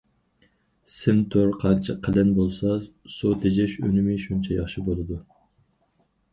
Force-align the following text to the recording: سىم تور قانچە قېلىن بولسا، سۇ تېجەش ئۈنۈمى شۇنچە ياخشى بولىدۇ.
سىم 0.93 1.19
تور 1.35 1.51
قانچە 1.63 1.95
قېلىن 2.07 2.33
بولسا، 2.39 2.73
سۇ 3.19 3.35
تېجەش 3.45 3.79
ئۈنۈمى 3.85 4.19
شۇنچە 4.27 4.59
ياخشى 4.61 4.87
بولىدۇ. 4.91 5.23